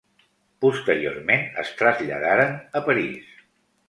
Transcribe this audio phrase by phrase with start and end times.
[0.63, 3.37] Posteriorment es traslladaren a París.